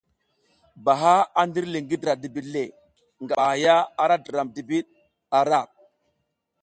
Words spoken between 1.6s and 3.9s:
li ngi dra dibiɗ le, ngaba hay gar